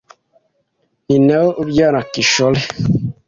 ni 1.07 1.17
nawe 1.27 1.51
ubyara 1.61 1.99
Kishore 2.11 2.61